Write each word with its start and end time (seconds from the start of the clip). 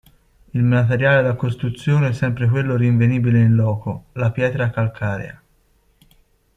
Il 0.55 0.63
materiale 0.63 1.21
da 1.21 1.35
costruzione 1.35 2.07
è 2.07 2.11
sempre 2.13 2.47
quello 2.49 2.75
rinvenibile 2.75 3.39
in 3.41 3.53
loco: 3.53 4.05
la 4.13 4.31
pietra 4.31 4.71
calcarea. 4.71 5.39